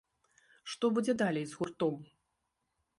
Што 0.75 0.85
будзе 0.97 1.17
далей 1.23 1.45
з 1.53 1.61
гуртом? 1.61 1.95